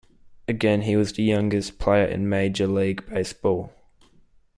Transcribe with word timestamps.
Again, 0.47 0.81
he 0.81 0.95
was 0.95 1.13
the 1.13 1.21
youngest 1.21 1.77
player 1.77 2.05
in 2.07 2.27
Major 2.27 2.65
League 2.65 3.05
Baseball. 3.05 3.71